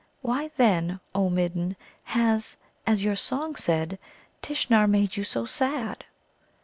"Why, 0.23 0.49
then, 0.57 0.99
O 1.13 1.29
Midden, 1.29 1.75
has, 2.05 2.57
as 2.87 3.03
your 3.03 3.15
song 3.15 3.55
said, 3.55 3.99
Tishnar 4.41 4.87
made 4.87 5.15
you 5.15 5.23
so 5.23 5.45
sad?" 5.45 6.05